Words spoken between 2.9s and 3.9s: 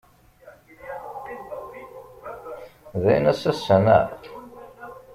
D aynas ass-a,